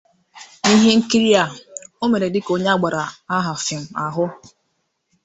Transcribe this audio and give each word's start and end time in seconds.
N'ihe 0.63 0.91
nkiri 0.99 1.31
a, 1.43 1.45
ọ 2.03 2.05
mere 2.11 2.27
dịka 2.33 2.49
onye 2.55 2.69
abara 2.75 3.01
aha 3.35 3.51
fiim 3.63 3.83
ahu. 4.03 4.25